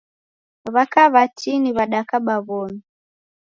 [0.73, 2.81] W'aka w'atini w'adakaba w'omi.